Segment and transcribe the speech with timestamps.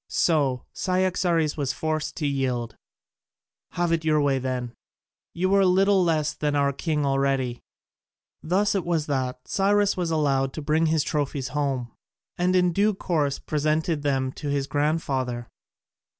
[0.09, 2.75] So Cyaxares was forced to yield:
[3.73, 4.73] "Have it your own way then,
[5.31, 7.59] you are little less than our king already."
[8.41, 11.91] Thus it was that Cyrus was allowed to bring his trophies home,
[12.35, 15.47] and in due course presented them to his grandfather.